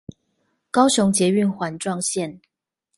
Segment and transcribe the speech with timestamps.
[0.71, 2.39] 高雄捷運環狀線